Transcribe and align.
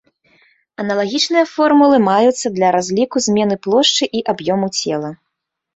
Аналагічныя 0.83 1.43
формулы 1.55 1.97
маюцца 2.09 2.47
для 2.57 2.73
разліку 2.79 3.25
змены 3.27 3.55
плошчы 3.69 4.03
і 4.21 4.27
аб'ёму 4.37 4.67
цела. 4.81 5.19